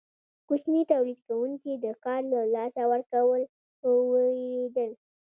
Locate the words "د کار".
1.75-2.21